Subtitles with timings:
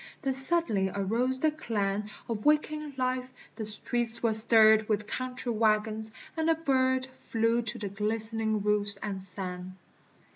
[0.23, 6.11] Then suddenly arose the clang Of waking life; the streets were stirred With country wagons:
[6.35, 9.77] and a bird Flew to the glistening roofs and sang.